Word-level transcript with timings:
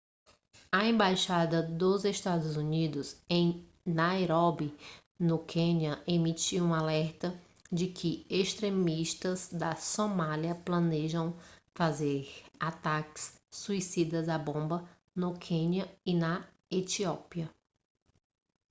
a 0.71 0.87
embaixada 0.87 1.61
dos 1.61 2.05
estados 2.05 2.57
unidos 2.57 3.15
em 3.29 3.63
nairóbi 3.85 4.75
no 5.19 5.37
quênia 5.37 6.01
emitiu 6.07 6.63
um 6.65 6.73
alerta 6.73 7.39
de 7.71 7.85
que 7.85 8.25
extremistas 8.27 9.47
da 9.49 9.75
somália 9.75 10.55
planejam 10.55 11.37
fazer 11.75 12.27
ataques 12.59 13.31
suicidas 13.51 14.27
à 14.27 14.39
bomba 14.39 14.89
no 15.15 15.37
quênia 15.37 15.87
e 16.03 16.15
na 16.15 16.47
etiópia 16.71 17.47